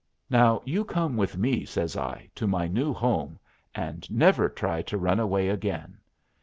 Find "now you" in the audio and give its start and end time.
0.31-0.83